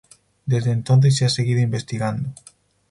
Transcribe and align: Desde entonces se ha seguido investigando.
Desde 0.47 0.71
entonces 0.71 1.15
se 1.15 1.25
ha 1.25 1.29
seguido 1.29 1.61
investigando. 1.61 2.33